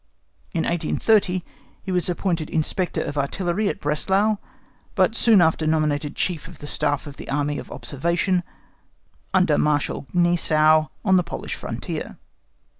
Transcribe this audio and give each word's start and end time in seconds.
In 0.51 0.63
1830, 0.63 1.43
he 1.83 1.91
was 1.91 2.09
appointed 2.09 2.49
Inspector 2.49 2.99
of 2.99 3.19
Artillery 3.19 3.69
at 3.69 3.79
Breslau, 3.79 4.37
but 4.95 5.13
soon 5.13 5.41
after 5.41 5.67
nominated 5.67 6.15
Chief 6.15 6.47
of 6.47 6.57
the 6.57 6.65
Staff 6.65 7.03
to 7.03 7.11
the 7.11 7.29
Army 7.29 7.59
of 7.59 7.69
Observation, 7.71 8.41
under 9.31 9.59
Marshal 9.59 10.07
Gneisenau 10.11 10.89
on 11.05 11.17
the 11.17 11.23
Polish 11.23 11.53
frontier. 11.53 12.17